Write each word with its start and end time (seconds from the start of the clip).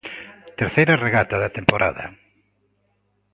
Terceira 0.59 0.99
regata 1.05 1.35
da 1.43 1.53
temporada. 1.57 2.05